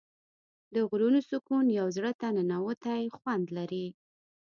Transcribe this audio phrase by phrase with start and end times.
[0.73, 3.85] د غرونو سکون یو زړه ته ننووتی خوند لري.